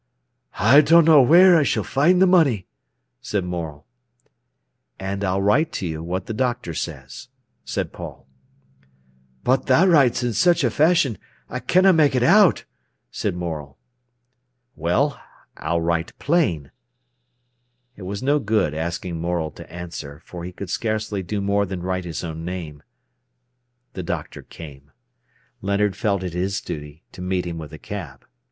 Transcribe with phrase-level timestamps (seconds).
[0.57, 2.65] "I dunno wheer I s'll find th' money,"
[3.21, 3.85] said Morel.
[4.99, 7.27] "And I'll write to you what the doctor says,"
[7.65, 8.25] said Paul.
[9.43, 11.19] "But tha writes i' such a fashion,
[11.51, 12.65] I canna ma'e it out,"
[13.11, 13.77] said Morel.
[14.75, 15.19] "Well,
[15.57, 16.71] I'll write plain."
[17.95, 21.83] It was no good asking Morel to answer, for he could scarcely do more than
[21.83, 22.81] write his own name.
[23.93, 24.89] The doctor came.
[25.61, 28.25] Leonard felt it his duty to meet him with a cab.